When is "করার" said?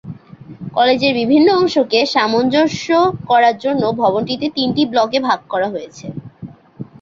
3.29-3.55